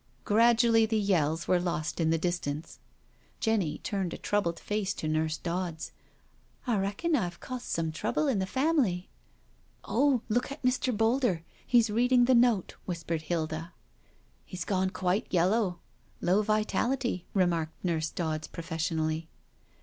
[0.23, 2.79] Gradually the yells were lost in the distance.
[3.39, 5.91] Jenny turned a troubled face to Nurse Dodds."
[6.65, 9.09] I reckon I've caused some trouble in the family.""
[9.83, 10.91] Oh, look at Mr.
[10.91, 13.73] Boulder— he's reading the note," whispered Hilda."
[14.43, 15.77] He's gone quite yellow—
[16.19, 19.29] low vitality," remarked Nurse Dodds professionally.